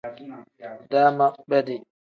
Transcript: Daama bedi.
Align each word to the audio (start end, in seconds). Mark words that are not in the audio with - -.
Daama 0.91 1.35
bedi. 1.47 1.83